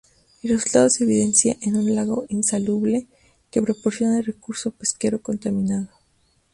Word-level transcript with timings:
El 0.41 0.49
resultado 0.49 0.89
se 0.89 1.03
evidencia 1.03 1.57
en 1.61 1.75
un 1.77 1.93
lago 1.93 2.25
insalubre, 2.29 3.05
que 3.51 3.61
proporciona 3.61 4.19
recurso 4.23 4.71
pesquero 4.71 5.21
contaminado. 5.21 5.89